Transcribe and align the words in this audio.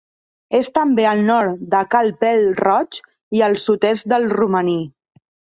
És 0.59 0.69
també 0.77 1.05
al 1.09 1.21
nord 1.27 1.61
de 1.75 1.83
Cal 1.91 2.09
Pèl-roig 2.25 2.99
i 3.41 3.47
al 3.49 3.57
sud-est 3.67 4.11
del 4.15 4.29
Romaní. 4.39 4.79